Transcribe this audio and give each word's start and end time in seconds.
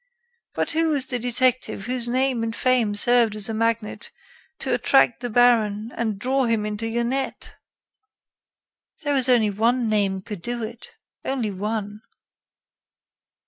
But 0.55 0.71
who 0.71 0.95
is 0.95 1.05
the 1.05 1.19
detective 1.19 1.85
whose 1.85 2.07
name 2.07 2.41
and 2.41 2.55
fame 2.55 2.95
served 2.95 3.35
as 3.35 3.49
a 3.49 3.53
magnet 3.53 4.09
to 4.57 4.73
attract 4.73 5.19
the 5.19 5.29
baron 5.29 5.91
and 5.95 6.17
draw 6.17 6.45
him 6.45 6.65
into 6.65 6.87
your 6.87 7.03
net?" 7.03 7.53
"There 9.03 9.15
is 9.15 9.29
only 9.29 9.51
one 9.51 9.87
name 9.89 10.23
could 10.23 10.41
do 10.41 10.63
it 10.63 10.89
only 11.23 11.51
one." 11.51 12.01